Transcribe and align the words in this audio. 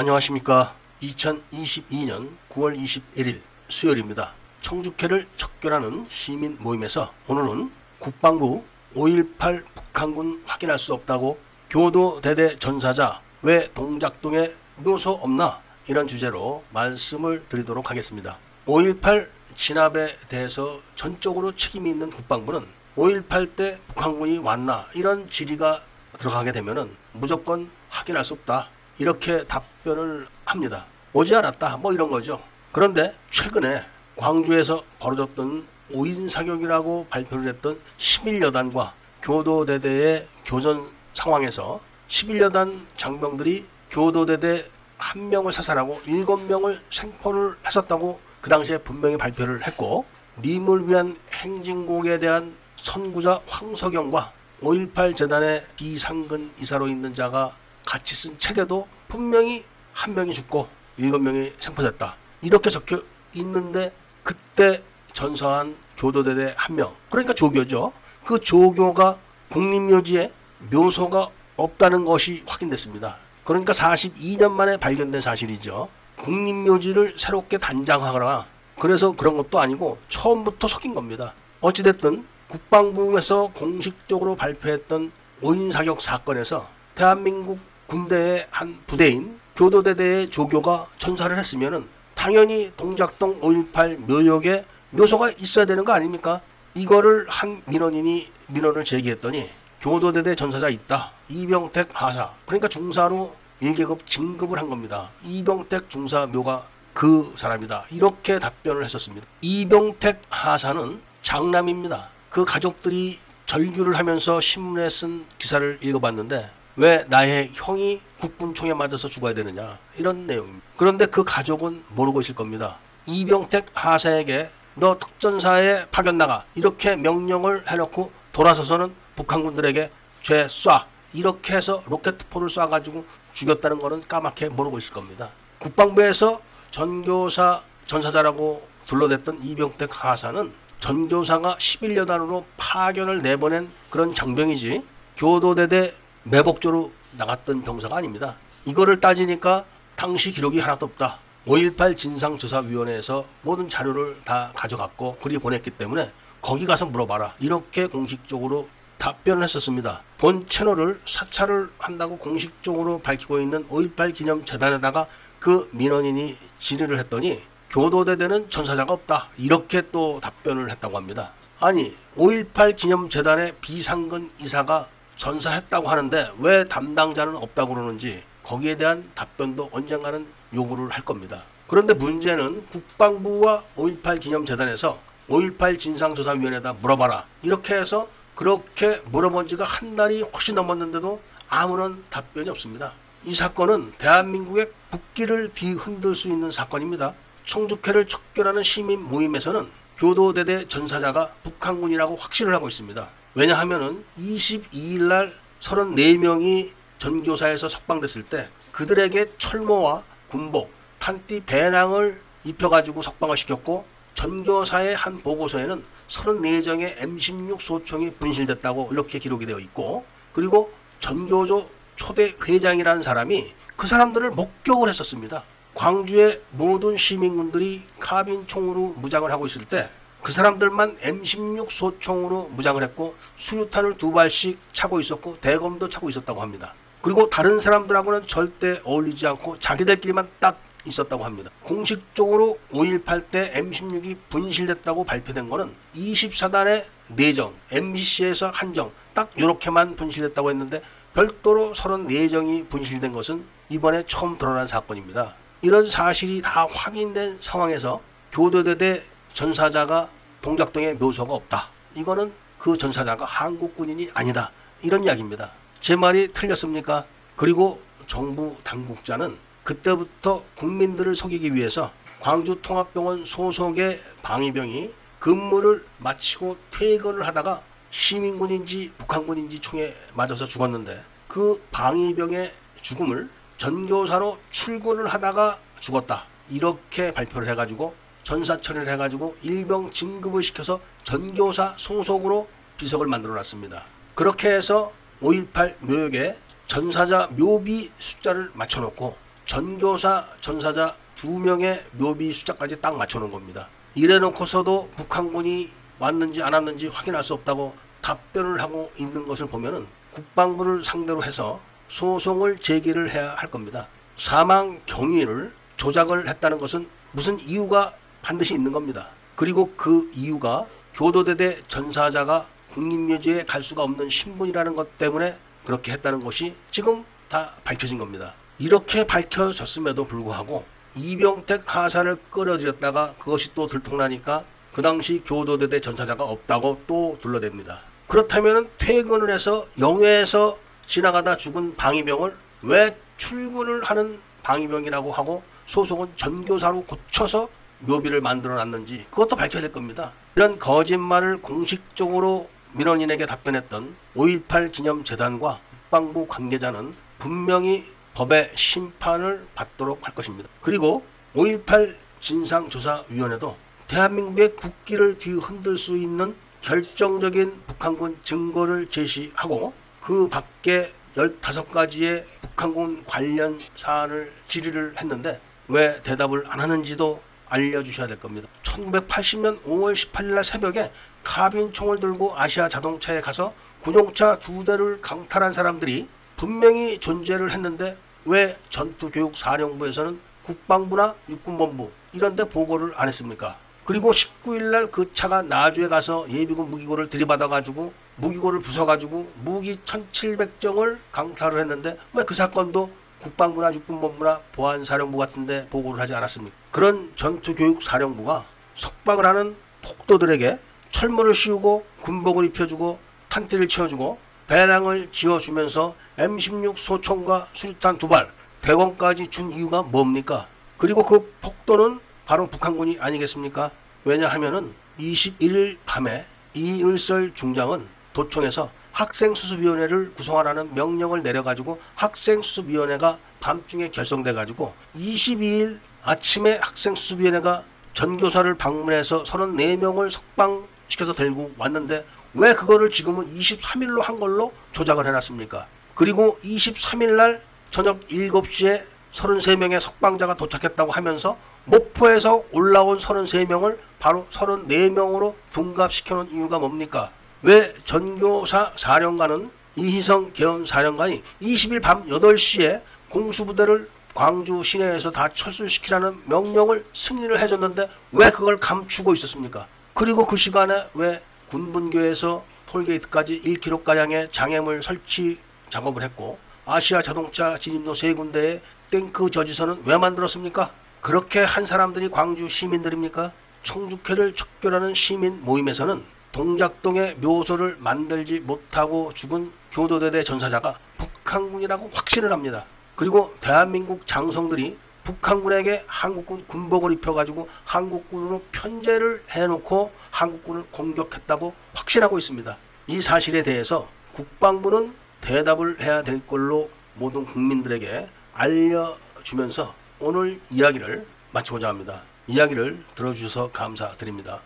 안녕하십니까. 0.00 0.74
2022년 1.02 2.30
9월 2.48 2.74
21일 2.74 3.42
수요일입니다. 3.68 4.32
청주회를 4.62 5.28
척결하는 5.36 6.06
시민 6.08 6.56
모임에서 6.58 7.12
오늘은 7.26 7.70
국방부 7.98 8.64
5.18 8.96 9.62
북한군 9.74 10.42
확인할 10.46 10.78
수 10.78 10.94
없다고 10.94 11.38
교도 11.68 12.22
대대 12.22 12.58
전사자 12.58 13.20
왜 13.42 13.68
동작동에 13.74 14.48
묘소 14.78 15.10
없나 15.10 15.60
이런 15.86 16.08
주제로 16.08 16.64
말씀을 16.72 17.46
드리도록 17.50 17.90
하겠습니다. 17.90 18.38
5.18 18.64 19.28
진압에 19.54 20.16
대해서 20.28 20.80
전적으로 20.94 21.54
책임이 21.54 21.90
있는 21.90 22.08
국방부는 22.08 22.66
5.18 22.96 23.54
때 23.54 23.78
북한군이 23.88 24.38
왔나 24.38 24.86
이런 24.94 25.28
질의가 25.28 25.84
들어가게 26.16 26.52
되면은 26.52 26.96
무조건 27.12 27.70
확인할 27.90 28.24
수 28.24 28.32
없다. 28.32 28.70
이렇게 28.98 29.44
답변을 29.44 30.26
합니다. 30.44 30.86
오지 31.12 31.34
않았다. 31.34 31.78
뭐 31.78 31.92
이런 31.92 32.10
거죠. 32.10 32.40
그런데 32.72 33.14
최근에 33.30 33.84
광주에서 34.16 34.84
벌어졌던 34.98 35.66
5인 35.92 36.28
사격이라고 36.28 37.06
발표를 37.10 37.48
했던 37.48 37.80
11여단과 37.96 38.92
교도대대의 39.22 40.26
교전 40.44 40.86
상황에서 41.12 41.80
11여단 42.08 42.86
장병들이 42.96 43.66
교도대대 43.90 44.64
한 44.98 45.30
명을 45.30 45.52
사살하고 45.52 46.00
7명을 46.06 46.80
생포를 46.90 47.56
했었다고 47.66 48.20
그 48.40 48.50
당시에 48.50 48.78
분명히 48.78 49.16
발표를 49.16 49.66
했고 49.66 50.04
님을 50.42 50.88
위한 50.88 51.18
행진곡에 51.32 52.18
대한 52.18 52.54
선구자 52.76 53.40
황석영과 53.46 54.32
5.18 54.62 55.16
재단의 55.16 55.62
비상근 55.76 56.52
이사로 56.60 56.88
있는 56.88 57.14
자가 57.14 57.56
같이 57.86 58.14
쓴 58.14 58.38
책에도 58.38 58.88
분명히 59.08 59.64
한 59.92 60.14
명이 60.14 60.34
죽고 60.34 60.68
일곱 60.96 61.20
명이 61.20 61.52
생포됐다. 61.58 62.16
이렇게 62.42 62.70
적혀 62.70 63.02
있는데 63.34 63.92
그때 64.22 64.82
전사한 65.12 65.76
교도대대 65.96 66.54
한 66.56 66.76
명. 66.76 66.94
그러니까 67.10 67.34
조교죠. 67.34 67.92
그 68.24 68.38
조교가 68.38 69.18
국립묘지에 69.50 70.32
묘소가 70.70 71.28
없다는 71.56 72.04
것이 72.04 72.44
확인됐습니다. 72.46 73.18
그러니까 73.44 73.72
42년 73.72 74.52
만에 74.52 74.76
발견된 74.76 75.20
사실이죠. 75.20 75.88
국립묘지를 76.16 77.14
새롭게 77.18 77.58
단장하거나 77.58 78.46
그래서 78.78 79.12
그런 79.12 79.36
것도 79.36 79.58
아니고 79.58 79.98
처음부터 80.08 80.68
속인 80.68 80.94
겁니다. 80.94 81.34
어찌됐든 81.60 82.26
국방부에서 82.48 83.48
공식적으로 83.48 84.36
발표했던 84.36 85.12
5인 85.42 85.72
사격 85.72 86.00
사건에서 86.00 86.68
대한민국 86.94 87.58
군대의 87.90 88.46
한 88.52 88.78
부대인 88.86 89.40
교도대대의 89.56 90.30
조교가 90.30 90.86
전사를 90.98 91.36
했으면은 91.36 91.88
당연히 92.14 92.70
동작동 92.76 93.40
5.18 93.40 94.06
묘역에 94.06 94.64
묘소가 94.90 95.32
있어야 95.32 95.64
되는 95.64 95.84
거 95.84 95.92
아닙니까? 95.92 96.40
이거를 96.74 97.26
한 97.28 97.60
민원인이 97.66 98.28
민원을 98.46 98.84
제기했더니 98.84 99.50
교도대대 99.80 100.36
전사자 100.36 100.68
있다. 100.68 101.10
이병택 101.28 101.88
하사. 101.92 102.30
그러니까 102.46 102.68
중사로 102.68 103.34
1계급 103.60 104.06
진급을 104.06 104.58
한 104.58 104.70
겁니다. 104.70 105.10
이병택 105.24 105.90
중사 105.90 106.26
묘가 106.26 106.64
그 106.94 107.32
사람이다. 107.34 107.86
이렇게 107.90 108.38
답변을 108.38 108.84
했었습니다. 108.84 109.26
이병택 109.40 110.22
하사는 110.30 111.00
장남입니다. 111.22 112.08
그 112.28 112.44
가족들이 112.44 113.18
절규를 113.46 113.98
하면서 113.98 114.40
신문에 114.40 114.88
쓴 114.90 115.26
기사를 115.38 115.78
읽어봤는데 115.82 116.59
왜 116.80 117.04
나의 117.08 117.50
형이 117.52 118.00
국군총에 118.20 118.72
맞아서 118.72 119.06
죽어야 119.06 119.34
되느냐 119.34 119.78
이런 119.98 120.26
내용입니다. 120.26 120.64
그런데 120.78 121.04
그 121.04 121.22
가족은 121.24 121.84
모르고 121.90 122.22
있을 122.22 122.34
겁니다. 122.34 122.78
이병택 123.04 123.66
하사에게 123.74 124.48
너 124.76 124.96
특전사에 124.96 125.88
파견 125.90 126.16
나가 126.16 126.46
이렇게 126.54 126.96
명령을 126.96 127.70
해놓고 127.70 128.10
돌아서서는 128.32 128.94
북한군들에게 129.14 129.90
죄 130.22 130.46
쏴 130.46 130.86
이렇게 131.12 131.54
해서 131.54 131.82
로켓포를 131.86 132.48
쏴가지고 132.48 133.04
죽였다는 133.34 133.78
거는 133.78 134.00
까맣게 134.08 134.48
모르고 134.48 134.78
있을 134.78 134.94
겁니다. 134.94 135.28
국방부에서 135.58 136.40
전교사 136.70 137.62
전사자라고 137.84 138.66
둘러댔던 138.86 139.42
이병택 139.42 140.02
하사는 140.02 140.50
전교사가 140.78 141.56
11여단으로 141.56 142.44
파견을 142.56 143.20
내보낸 143.20 143.70
그런 143.90 144.14
장병이지 144.14 144.82
교도대대 145.18 145.92
매복조로 146.24 146.92
나갔던 147.12 147.62
병사가 147.62 147.96
아닙니다. 147.96 148.36
이거를 148.64 149.00
따지니까 149.00 149.64
당시 149.96 150.32
기록이 150.32 150.60
하나도 150.60 150.86
없다. 150.86 151.18
5.18 151.46 151.96
진상조사위원회에서 151.96 153.24
모든 153.42 153.68
자료를 153.68 154.20
다 154.24 154.52
가져갔고 154.54 155.16
그리 155.16 155.38
보냈기 155.38 155.70
때문에 155.70 156.12
거기 156.42 156.66
가서 156.66 156.86
물어봐라. 156.86 157.34
이렇게 157.40 157.86
공식적으로 157.86 158.68
답변을 158.98 159.42
했었습니다. 159.42 160.02
본 160.18 160.46
채널을 160.46 161.00
사찰을 161.06 161.70
한다고 161.78 162.18
공식적으로 162.18 162.98
밝히고 162.98 163.40
있는 163.40 163.66
5.18 163.68 164.14
기념재단에다가 164.14 165.06
그 165.38 165.70
민원인이 165.72 166.36
질의를 166.58 166.98
했더니 166.98 167.40
교도대대는 167.70 168.50
전사자가 168.50 168.92
없다. 168.92 169.28
이렇게 169.38 169.82
또 169.90 170.20
답변을 170.20 170.70
했다고 170.70 170.96
합니다. 170.96 171.32
아니 171.60 171.94
5.18 172.16 172.76
기념재단의 172.76 173.54
비상근 173.60 174.30
이사가 174.40 174.88
전사했다고 175.20 175.88
하는데 175.88 176.32
왜 176.38 176.64
담당자는 176.64 177.36
없다고 177.36 177.74
그러는지 177.74 178.24
거기에 178.42 178.76
대한 178.76 179.10
답변도 179.14 179.68
언젠가는 179.70 180.26
요구를 180.54 180.88
할 180.88 181.04
겁니다. 181.04 181.42
그런데 181.66 181.92
문제는 181.92 182.66
국방부와 182.68 183.62
5.18 183.76 184.18
기념재단에서 184.18 184.98
5.18 185.28 185.78
진상조사위원회에다 185.78 186.72
물어봐라. 186.80 187.26
이렇게 187.42 187.74
해서 187.74 188.08
그렇게 188.34 189.02
물어본 189.10 189.46
지가 189.46 189.64
한 189.64 189.94
달이 189.94 190.22
훨씬 190.22 190.54
넘었는데도 190.54 191.20
아무런 191.48 192.02
답변이 192.08 192.48
없습니다. 192.48 192.94
이 193.24 193.34
사건은 193.34 193.92
대한민국의 193.98 194.72
국기를 194.90 195.52
뒤흔들 195.52 196.14
수 196.14 196.28
있는 196.28 196.50
사건입니다. 196.50 197.12
청주회를 197.44 198.08
척결하는 198.08 198.62
시민 198.62 199.02
모임에서는 199.02 199.68
교도대대 199.98 200.66
전사자가 200.68 201.34
북한군이라고 201.44 202.16
확신을 202.16 202.54
하고 202.54 202.68
있습니다. 202.68 203.19
왜냐하면 203.34 204.04
22일 204.18 205.02
날 205.02 205.32
34명이 205.60 206.72
전교사에서 206.98 207.68
석방됐을 207.68 208.24
때 208.24 208.48
그들에게 208.72 209.36
철모와 209.38 210.02
군복, 210.28 210.70
탄띠 210.98 211.42
배낭을 211.46 212.20
입혀가지고 212.44 213.02
석방을 213.02 213.36
시켰고 213.36 213.84
전교사의 214.14 214.96
한 214.96 215.22
보고서에는 215.22 215.84
34정의 216.08 216.96
M16 216.96 217.60
소총이 217.60 218.14
분실됐다고 218.14 218.88
이렇게 218.92 219.18
기록이 219.18 219.46
되어 219.46 219.60
있고 219.60 220.04
그리고 220.32 220.72
전교조 220.98 221.68
초대 221.96 222.34
회장이라는 222.46 223.02
사람이 223.02 223.54
그 223.76 223.86
사람들을 223.86 224.30
목격을 224.32 224.88
했었습니다. 224.88 225.44
광주의 225.74 226.42
모든 226.50 226.96
시민군들이 226.96 227.82
카빈 228.00 228.46
총으로 228.46 228.94
무장을 228.98 229.30
하고 229.30 229.46
있을 229.46 229.64
때 229.64 229.90
그 230.22 230.32
사람들만 230.32 230.98
M16 230.98 231.70
소총으로 231.70 232.50
무장을 232.50 232.82
했고 232.82 233.14
수류탄을 233.36 233.96
두 233.96 234.12
발씩 234.12 234.58
차고 234.72 235.00
있었고 235.00 235.38
대검도 235.40 235.88
차고 235.88 236.08
있었다고 236.08 236.42
합니다. 236.42 236.74
그리고 237.00 237.30
다른 237.30 237.58
사람들하고는 237.58 238.26
절대 238.26 238.80
어울리지 238.84 239.26
않고 239.26 239.58
자기들끼리만 239.58 240.28
딱 240.38 240.60
있었다고 240.84 241.24
합니다. 241.24 241.50
공식적으로 241.62 242.58
5.18 242.70 243.30
때 243.30 243.52
M16이 243.54 244.16
분실됐다고 244.28 245.04
발표된 245.04 245.48
거는 245.48 245.74
24단의 245.94 246.84
내정, 247.08 247.54
MBC에서 247.70 248.50
한정 248.54 248.92
딱 249.14 249.30
이렇게만 249.36 249.96
분실됐다고 249.96 250.50
했는데 250.50 250.80
별도로 251.14 251.72
34정이 251.72 252.68
분실된 252.68 253.12
것은 253.12 253.44
이번에 253.68 254.04
처음 254.06 254.38
드러난 254.38 254.68
사건입니다. 254.68 255.34
이런 255.62 255.88
사실이 255.88 256.40
다 256.42 256.66
확인된 256.70 257.38
상황에서 257.40 258.00
교도대 258.32 258.78
대 258.78 259.02
전사자가 259.32 260.10
동작동에 260.42 260.94
묘소가 260.94 261.34
없다. 261.34 261.68
이거는 261.94 262.32
그 262.58 262.76
전사자가 262.76 263.24
한국 263.24 263.76
군인이 263.76 264.10
아니다. 264.14 264.52
이런 264.82 265.04
이야기입니다. 265.04 265.52
제 265.80 265.96
말이 265.96 266.28
틀렸습니까? 266.28 267.04
그리고 267.36 267.80
정부 268.06 268.56
당국자는 268.62 269.38
그때부터 269.64 270.42
국민들을 270.56 271.14
속이기 271.14 271.54
위해서 271.54 271.92
광주통합병원 272.20 273.24
소속의 273.24 274.02
방위병이 274.22 274.90
근무를 275.18 275.84
마치고 275.98 276.56
퇴근을 276.70 277.26
하다가 277.26 277.62
시민군인지 277.90 278.92
북한군인지 278.98 279.60
총에 279.60 279.94
맞아서 280.14 280.46
죽었는데 280.46 281.02
그 281.28 281.62
방위병의 281.70 282.52
죽음을 282.80 283.28
전교사로 283.58 284.38
출근을 284.50 285.06
하다가 285.06 285.58
죽었다. 285.80 286.26
이렇게 286.48 287.12
발표를 287.12 287.48
해가지고 287.48 287.94
전사 288.22 288.56
처리를 288.56 288.88
해가지고 288.88 289.36
일병 289.42 289.92
진급을 289.92 290.42
시켜서 290.42 290.80
전교사 291.04 291.74
소속으로 291.76 292.48
비석을 292.76 293.06
만들어 293.06 293.34
놨습니다. 293.34 293.84
그렇게 294.14 294.50
해서 294.50 294.92
5.18 295.20 295.76
묘역에 295.80 296.36
전사자 296.66 297.28
묘비 297.32 297.90
숫자를 297.96 298.50
맞춰놓고 298.54 299.16
전교사, 299.44 300.26
전사자 300.40 300.96
두 301.16 301.38
명의 301.38 301.84
묘비 301.92 302.32
숫자까지 302.32 302.80
딱 302.80 302.96
맞춰놓은 302.96 303.30
겁니다. 303.30 303.68
이래놓고서도 303.94 304.90
북한군이 304.96 305.70
왔는지 305.98 306.42
안 306.42 306.52
왔는지 306.52 306.86
확인할 306.86 307.24
수 307.24 307.34
없다고 307.34 307.74
답변을 308.00 308.60
하고 308.62 308.90
있는 308.96 309.26
것을 309.26 309.46
보면은 309.48 309.86
국방부를 310.12 310.84
상대로 310.84 311.22
해서 311.24 311.60
소송을 311.88 312.58
제기를 312.58 313.10
해야 313.10 313.34
할 313.34 313.50
겁니다. 313.50 313.88
사망 314.16 314.80
경위를 314.86 315.52
조작을 315.76 316.28
했다는 316.28 316.58
것은 316.58 316.88
무슨 317.12 317.38
이유가 317.40 317.94
반드시 318.22 318.54
있는 318.54 318.72
겁니다. 318.72 319.08
그리고 319.36 319.72
그 319.76 320.10
이유가 320.14 320.66
교도대대 320.94 321.62
전사자가 321.68 322.46
국립묘지에 322.72 323.44
갈 323.44 323.62
수가 323.62 323.82
없는 323.82 324.10
신분이라는 324.10 324.76
것 324.76 324.98
때문에 324.98 325.36
그렇게 325.64 325.92
했다는 325.92 326.22
것이 326.22 326.54
지금 326.70 327.04
다 327.28 327.54
밝혀진 327.64 327.98
겁니다. 327.98 328.34
이렇게 328.58 329.06
밝혀졌음에도 329.06 330.04
불구하고 330.04 330.64
이병택 330.94 331.74
하사를 331.74 332.16
끌어들였다가 332.30 333.14
그것이 333.18 333.54
또 333.54 333.66
들통나니까 333.66 334.44
그 334.72 334.82
당시 334.82 335.22
교도대대 335.24 335.80
전사자가 335.80 336.24
없다고 336.24 336.82
또 336.86 337.18
둘러댑니다. 337.22 337.80
그렇다면 338.06 338.68
퇴근을 338.78 339.32
해서 339.32 339.64
영해에서 339.78 340.58
지나가다 340.86 341.36
죽은 341.36 341.76
방위병을 341.76 342.36
왜 342.62 342.96
출근을 343.16 343.84
하는 343.84 344.20
방위병이라고 344.42 345.12
하고 345.12 345.42
소송은 345.66 346.12
전교사로 346.16 346.84
고쳐서 346.84 347.48
묘비를 347.80 348.20
만들어 348.20 348.54
놨는지 348.54 349.06
그것도 349.10 349.36
밝혀야 349.36 349.62
될 349.62 349.72
겁니다. 349.72 350.12
이런 350.36 350.58
거짓말을 350.58 351.42
공식적으로 351.42 352.48
민원인에게 352.72 353.26
답변했던 353.26 353.96
5.18 354.14 354.72
기념재단과 354.72 355.60
국방부 355.70 356.26
관계자는 356.26 356.94
분명히 357.18 357.84
법의 358.14 358.52
심판을 358.54 359.46
받도록 359.54 360.06
할 360.06 360.14
것입니다. 360.14 360.48
그리고 360.60 361.04
5.18 361.34 361.96
진상조사위원회도 362.20 363.56
대한민국의 363.86 364.54
국기를 364.56 365.18
뒤흔들 365.18 365.76
수 365.76 365.96
있는 365.96 366.36
결정적인 366.60 367.62
북한군 367.66 368.18
증거를 368.22 368.90
제시하고 368.90 369.72
그 370.00 370.28
밖에 370.28 370.92
15가지의 371.14 372.24
북한군 372.40 373.04
관련 373.04 373.58
사안을 373.74 374.32
질의를 374.46 374.94
했는데 375.00 375.40
왜 375.68 376.00
대답을 376.02 376.44
안 376.48 376.60
하는지도 376.60 377.20
알려주셔야 377.50 378.06
될 378.06 378.18
겁니다. 378.18 378.48
1980년 378.62 379.62
5월 379.64 379.94
18일 379.94 380.34
날 380.34 380.44
새벽에 380.44 380.90
카빈 381.22 381.72
총을 381.72 382.00
들고 382.00 382.34
아시아 382.38 382.68
자동차에 382.68 383.20
가서 383.20 383.52
군용차 383.82 384.38
두 384.38 384.64
대를 384.64 385.00
강탈한 385.00 385.52
사람들이 385.52 386.08
분명히 386.36 386.98
존재를 386.98 387.50
했는데 387.50 387.98
왜 388.24 388.56
전투교육사령부에서는 388.70 390.20
국방부나 390.44 391.14
육군본부 391.28 391.90
이런 392.12 392.36
데 392.36 392.44
보고를 392.44 392.92
안 392.96 393.08
했습니까? 393.08 393.58
그리고 393.84 394.10
19일 394.12 394.70
날 394.70 394.86
그 394.90 395.12
차가 395.14 395.42
나주에 395.42 395.88
가서 395.88 396.26
예비군 396.30 396.70
무기고를 396.70 397.08
들이받아 397.08 397.48
가지고 397.48 397.92
무기고를 398.16 398.60
부숴 398.60 398.86
가지고 398.86 399.30
무기 399.42 399.76
1700정을 399.76 400.98
강탈을 401.12 401.60
했는데 401.60 401.96
왜 402.12 402.22
그 402.24 402.34
사건도 402.34 402.90
국방부나 403.20 403.72
육군본부나 403.74 404.40
보안사령부 404.52 405.18
같은 405.18 405.46
데 405.46 405.66
보고를 405.68 406.00
하지 406.00 406.14
않았습니까? 406.14 406.56
그런 406.70 407.12
전투교육사령부가 407.16 408.46
석방을 408.74 409.26
하는 409.26 409.56
폭도들에게 409.82 410.58
철문을 410.90 411.34
씌우고 411.34 411.84
군복을 412.02 412.46
입혀주고 412.46 412.98
탄띠를 413.28 413.68
채워주고 413.68 414.18
배낭을 414.46 415.10
지어주면서 415.12 415.94
M16 416.18 416.76
소총과 416.76 417.48
수류탄 417.52 417.98
두 417.98 418.08
발, 418.08 418.32
대검까지 418.60 419.28
준 419.28 419.52
이유가 419.52 419.82
뭡니까? 419.82 420.48
그리고 420.76 421.04
그 421.04 421.32
폭도는 421.40 422.00
바로 422.26 422.46
북한군이 422.48 422.98
아니겠습니까? 423.00 423.70
왜냐하면은 424.04 424.74
21일 424.98 425.78
밤에 425.86 426.26
이을설 426.54 427.34
중장은 427.34 427.86
도청에서 428.12 428.70
학생수습위원회를 428.92 430.14
구성하라는 430.14 430.74
명령을 430.74 431.22
내려가지고 431.22 431.80
학생수습위원회가 431.94 433.18
밤중에 433.40 433.88
결성돼가지고 433.88 434.74
22일 434.96 435.78
아침에 436.02 436.58
학생수습위원회가 436.62 437.64
전교사를 437.92 438.54
방문해서 438.54 439.24
34명을 439.24 440.10
석방시켜서 440.10 441.12
들고 441.12 441.52
왔는데 441.58 442.04
왜 442.34 442.54
그거를 442.54 442.90
지금은 442.90 443.34
23일로 443.36 444.02
한 444.02 444.20
걸로 444.20 444.52
조작을 444.72 445.06
해놨습니까? 445.06 445.66
그리고 445.94 446.38
23일 446.42 447.16
날 447.16 447.42
저녁 447.70 448.06
7시에 448.06 448.82
33명의 449.12 449.80
석방자가 449.80 450.36
도착했다고 450.36 450.92
하면서 450.92 451.36
목포에서 451.64 452.44
올라온 452.52 452.96
33명을 452.96 453.78
바로 453.98 454.26
34명으로 454.30 455.34
둔갑시켜놓은 455.50 456.30
이유가 456.30 456.58
뭡니까? 456.58 457.10
왜 457.42 457.74
전교사 457.84 458.72
사령관은 458.76 459.50
이희성 459.76 460.32
개헌 460.32 460.66
사령관이 460.66 461.22
20일 461.42 461.82
밤 461.82 462.06
8시에 462.06 462.82
공수부대를 463.08 463.88
광주 464.14 464.62
시내에서 464.62 465.10
다 465.10 465.28
철수시키라는 465.28 466.22
명령을 466.26 466.84
승인을 466.92 467.38
해줬는데 467.40 467.88
왜 468.12 468.30
그걸 468.30 468.56
감추고 468.56 469.12
있었습니까? 469.14 469.66
그리고 469.94 470.26
그 470.26 470.36
시간에 470.36 470.86
왜 470.94 471.22
군분교에서 471.48 472.44
톨게이트까지 472.66 473.40
1km가량의 473.40 474.32
장애물 474.32 474.82
설치 474.82 475.38
작업을 475.68 476.02
했고 476.02 476.38
아시아 476.66 477.02
자동차 477.02 477.58
진입로 477.58 477.94
세 477.94 478.12
군데에 478.14 478.60
탱크 478.90 479.30
저지선은 479.30 479.82
왜 479.84 479.96
만들었습니까? 479.96 480.72
그렇게 481.00 481.40
한 481.40 481.66
사람들이 481.66 482.10
광주 482.10 482.48
시민들입니까? 482.48 483.32
청주회를 483.62 484.34
척결하는 484.34 484.94
시민 484.94 485.42
모임에서는 485.44 486.04
동작동의 486.32 487.16
묘소를 487.16 487.76
만들지 487.78 488.40
못하고 488.40 489.12
죽은 489.12 489.52
교도대대 489.72 490.22
전사자가 490.22 490.78
북한군이라고 490.96 491.90
확신을 491.92 492.32
합니다. 492.32 492.66
그리고 493.00 493.34
대한민국 493.40 494.06
장성들이 494.06 494.76
북한군에게 495.04 495.84
한국군 495.86 496.46
군복을 496.46 496.92
입혀가지고 496.92 497.48
한국군으로 497.64 498.42
편제를 498.52 499.24
해놓고 499.30 499.90
한국군을 500.10 500.64
공격했다고 500.70 501.54
확신하고 501.74 502.18
있습니다. 502.18 502.58
이 502.88 503.00
사실에 503.00 503.42
대해서 503.42 503.88
국방부는 504.12 504.94
대답을 505.22 505.80
해야 505.80 506.02
될 506.02 506.26
걸로 506.26 506.68
모든 506.96 507.24
국민들에게 507.24 508.06
알려주면서 508.34 509.74
오늘 509.98 510.38
이야기를 510.50 511.06
마치고자 511.32 511.68
합니다. 511.68 512.02
이야기를 512.26 512.84
들어주셔서 512.96 513.50
감사드립니다. 513.50 514.42